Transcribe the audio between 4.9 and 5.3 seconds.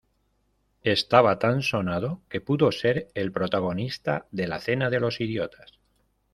los